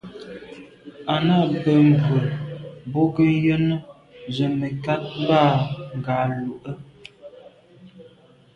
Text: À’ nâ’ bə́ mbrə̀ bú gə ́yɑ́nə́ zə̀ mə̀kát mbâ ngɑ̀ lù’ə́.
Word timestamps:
À’ 1.13 1.15
nâ’ 1.25 1.37
bə́ 1.63 1.77
mbrə̀ 1.89 2.23
bú 2.91 3.01
gə 3.15 3.23
́yɑ́nə́ 3.41 3.79
zə̀ 4.35 4.49
mə̀kát 4.59 5.03
mbâ 5.21 5.39
ngɑ̀ 5.97 6.21
lù’ə́. 6.43 6.75